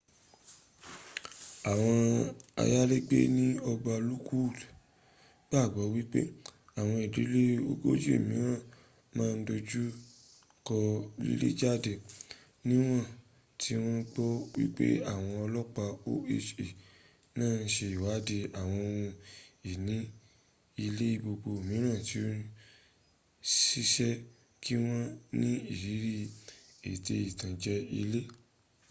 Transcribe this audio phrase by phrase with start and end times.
[1.71, 1.99] àwọn
[2.61, 4.57] ayalégbé ní ọgbà lockwood
[5.49, 6.21] gbàgbọ wípé
[6.79, 8.59] àwọn ìdílé ogójì míràn
[9.17, 10.77] ma dojuko
[11.25, 11.93] lilejade
[12.67, 13.03] níwọ̀n
[13.59, 14.25] tí wọn gbọ
[14.57, 16.35] wípé àwọn ọlọpa oha
[17.37, 19.11] naa ń sẹ iwádìí àwọn ohùn
[19.71, 19.97] ìní
[20.85, 22.29] ilé gbogbo míràn tí o
[23.55, 24.09] seese
[24.63, 25.01] kí wọn
[25.39, 26.15] ni irírí
[26.91, 28.21] ètẹ ìtànje ilé